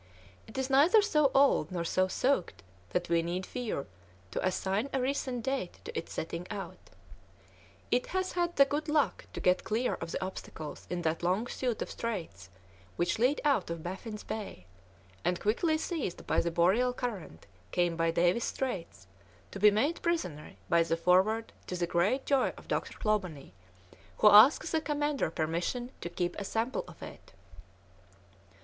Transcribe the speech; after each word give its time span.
It 0.47 0.57
is 0.57 0.67
neither 0.67 0.99
so 1.03 1.29
old 1.35 1.71
nor 1.71 1.83
so 1.83 2.07
soaked 2.07 2.63
that 2.89 3.07
we 3.07 3.21
need 3.21 3.45
fear 3.45 3.85
to 4.31 4.43
assign 4.43 4.89
a 4.91 4.99
recent 4.99 5.43
date 5.43 5.79
to 5.85 5.95
its 5.95 6.11
setting 6.11 6.47
out; 6.49 6.89
it 7.91 8.07
has 8.07 8.31
had 8.31 8.55
the 8.55 8.65
good 8.65 8.89
luck 8.89 9.27
to 9.33 9.39
get 9.39 9.63
clear 9.63 9.93
of 9.93 10.09
the 10.11 10.25
obstacles 10.25 10.87
in 10.89 11.03
that 11.03 11.21
long 11.21 11.45
suite 11.45 11.83
of 11.83 11.91
straits 11.91 12.49
which 12.95 13.19
lead 13.19 13.41
out 13.45 13.69
of 13.69 13.83
Baffin's 13.83 14.23
Bay, 14.23 14.65
and 15.23 15.39
quickly 15.39 15.77
seized 15.77 16.25
by 16.25 16.41
the 16.41 16.49
boreal 16.49 16.93
current 16.93 17.45
came 17.71 17.95
by 17.95 18.09
Davis's 18.09 18.49
Straits 18.49 19.05
to 19.51 19.59
be 19.59 19.69
made 19.69 20.01
prisoner 20.01 20.53
by 20.67 20.81
the 20.81 20.97
Forward 20.97 21.53
to 21.67 21.75
the 21.75 21.85
great 21.85 22.25
joy 22.25 22.53
of 22.57 22.67
Dr. 22.67 22.97
Clawbonny, 22.97 23.53
who 24.17 24.31
asks 24.31 24.71
the 24.71 24.81
commander's 24.81 25.33
permission 25.33 25.91
to 26.01 26.09
keep 26.09 26.35
a 26.39 26.43
sample 26.43 26.85
of 26.87 27.03
it." 27.03 27.33